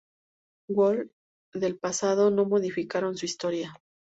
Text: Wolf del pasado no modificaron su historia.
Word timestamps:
Wolf 0.67 1.11
del 1.53 1.77
pasado 1.77 2.31
no 2.31 2.45
modificaron 2.45 3.15
su 3.15 3.27
historia. 3.27 3.79